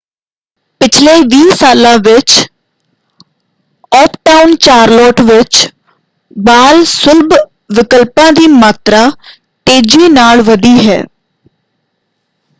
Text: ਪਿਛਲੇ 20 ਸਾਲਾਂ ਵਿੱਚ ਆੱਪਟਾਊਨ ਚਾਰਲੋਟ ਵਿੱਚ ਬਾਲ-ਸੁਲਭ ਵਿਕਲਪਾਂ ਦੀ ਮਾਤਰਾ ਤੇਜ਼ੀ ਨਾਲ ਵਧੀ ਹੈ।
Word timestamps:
ਪਿਛਲੇ 0.81 1.11
20 1.27 1.49
ਸਾਲਾਂ 1.55 1.97
ਵਿੱਚ 1.99 2.31
ਆੱਪਟਾਊਨ 3.91 4.55
ਚਾਰਲੋਟ 4.57 5.21
ਵਿੱਚ 5.21 5.67
ਬਾਲ-ਸੁਲਭ 6.41 7.33
ਵਿਕਲਪਾਂ 7.75 8.31
ਦੀ 8.31 8.47
ਮਾਤਰਾ 8.49 9.09
ਤੇਜ਼ੀ 9.67 10.07
ਨਾਲ 10.09 10.41
ਵਧੀ 10.41 10.77
ਹੈ। 10.87 11.03